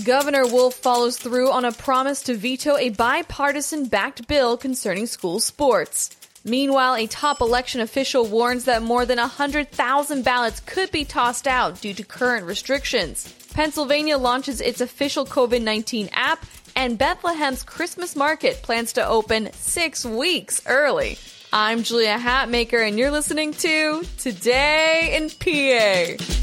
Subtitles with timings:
[0.00, 5.38] Governor Wolf follows through on a promise to veto a bipartisan backed bill concerning school
[5.38, 6.16] sports.
[6.44, 11.80] Meanwhile, a top election official warns that more than 100,000 ballots could be tossed out
[11.82, 13.32] due to current restrictions.
[13.52, 20.06] Pennsylvania launches its official COVID 19 app, and Bethlehem's Christmas market plans to open six
[20.06, 21.18] weeks early.
[21.52, 26.41] I'm Julia Hatmaker, and you're listening to Today in PA.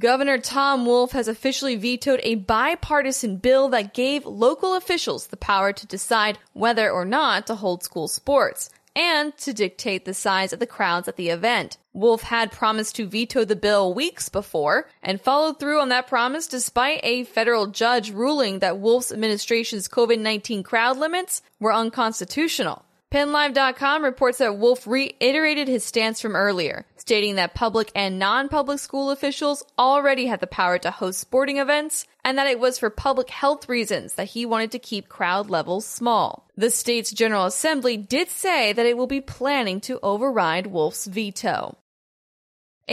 [0.00, 5.74] Governor Tom Wolf has officially vetoed a bipartisan bill that gave local officials the power
[5.74, 10.58] to decide whether or not to hold school sports and to dictate the size of
[10.58, 11.76] the crowds at the event.
[11.92, 16.46] Wolf had promised to veto the bill weeks before and followed through on that promise
[16.46, 22.86] despite a federal judge ruling that Wolf's administration's COVID-19 crowd limits were unconstitutional.
[23.12, 29.10] PennLive.com reports that Wolf reiterated his stance from earlier, stating that public and non-public school
[29.10, 33.28] officials already had the power to host sporting events and that it was for public
[33.28, 36.48] health reasons that he wanted to keep crowd levels small.
[36.56, 41.76] The state's General Assembly did say that it will be planning to override Wolf's veto.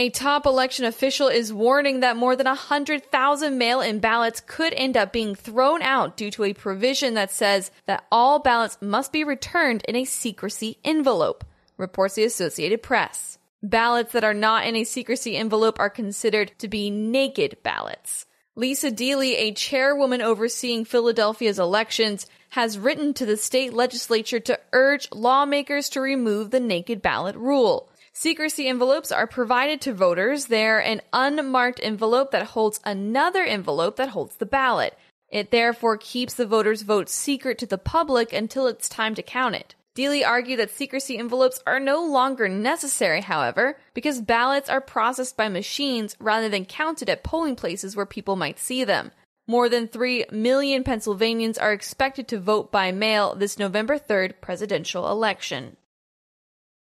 [0.00, 4.96] A top election official is warning that more than 100,000 mail in ballots could end
[4.96, 9.24] up being thrown out due to a provision that says that all ballots must be
[9.24, 11.42] returned in a secrecy envelope,
[11.76, 13.38] reports the Associated Press.
[13.60, 18.24] Ballots that are not in a secrecy envelope are considered to be naked ballots.
[18.54, 25.08] Lisa Deeley, a chairwoman overseeing Philadelphia's elections, has written to the state legislature to urge
[25.10, 27.90] lawmakers to remove the naked ballot rule.
[28.12, 30.46] Secrecy envelopes are provided to voters.
[30.46, 34.96] They're an unmarked envelope that holds another envelope that holds the ballot.
[35.28, 39.54] It therefore keeps the voter's vote secret to the public until it's time to count
[39.54, 39.74] it.
[39.94, 45.48] Deeley argued that secrecy envelopes are no longer necessary, however, because ballots are processed by
[45.48, 49.10] machines rather than counted at polling places where people might see them.
[49.48, 55.10] More than 3 million Pennsylvanians are expected to vote by mail this November 3rd presidential
[55.10, 55.76] election.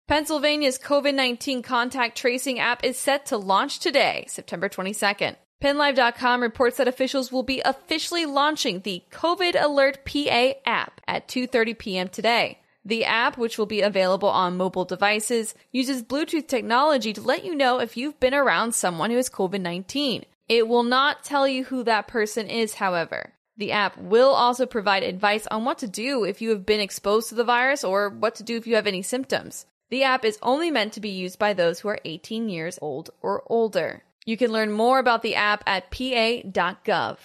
[0.07, 5.35] Pennsylvania's COVID 19 contact tracing app is set to launch today, September 22nd.
[5.62, 11.78] PennLive.com reports that officials will be officially launching the COVID Alert PA app at 2:30
[11.78, 12.07] p.m.
[12.07, 12.59] today.
[12.85, 17.53] The app, which will be available on mobile devices, uses Bluetooth technology to let you
[17.53, 20.24] know if you've been around someone who has COVID-19.
[20.47, 23.34] It will not tell you who that person is, however.
[23.57, 27.28] The app will also provide advice on what to do if you have been exposed
[27.28, 29.66] to the virus or what to do if you have any symptoms.
[29.89, 33.09] The app is only meant to be used by those who are 18 years old
[33.21, 34.03] or older.
[34.25, 37.17] You can learn more about the app at pa.gov.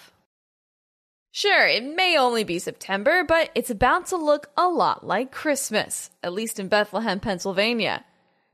[1.34, 6.10] Sure, it may only be September, but it's about to look a lot like Christmas,
[6.22, 8.04] at least in Bethlehem, Pennsylvania.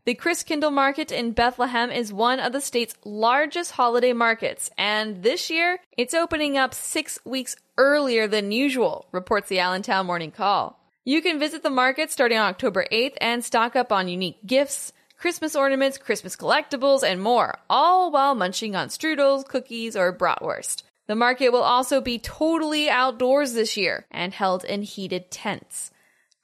[0.04, 5.50] The Christkindl Market in Bethlehem is one of the state's largest holiday markets, and this
[5.50, 10.78] year it's opening up six weeks earlier than usual, reports the Allentown Morning Call.
[11.08, 14.92] You can visit the market starting on October 8th and stock up on unique gifts,
[15.16, 20.82] Christmas ornaments, Christmas collectibles, and more, all while munching on strudels, cookies, or bratwurst.
[21.06, 25.92] The market will also be totally outdoors this year and held in heated tents.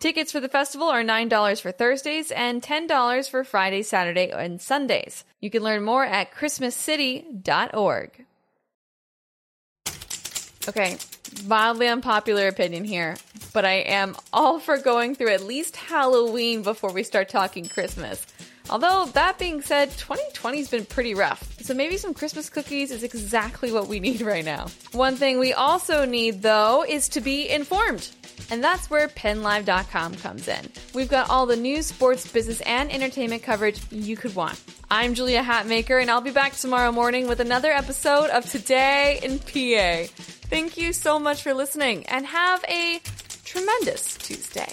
[0.01, 5.27] Tickets for the festival are $9 for Thursdays and $10 for Friday, Saturday, and Sundays.
[5.43, 8.25] You can learn more at christmascity.org.
[10.67, 10.97] Okay,
[11.47, 13.17] mildly unpopular opinion here,
[13.53, 18.27] but I am all for going through at least Halloween before we start talking Christmas.
[18.71, 21.61] Although, that being said, 2020's been pretty rough.
[21.61, 24.69] So maybe some Christmas cookies is exactly what we need right now.
[24.93, 28.09] One thing we also need, though, is to be informed.
[28.51, 30.69] And that's where PennLive.com comes in.
[30.95, 34.61] We've got all the news, sports, business, and entertainment coverage you could want.
[34.91, 39.39] I'm Julia Hatmaker, and I'll be back tomorrow morning with another episode of Today in
[39.39, 40.11] PA.
[40.55, 43.01] Thank you so much for listening and have a
[43.45, 44.73] tremendous Tuesday.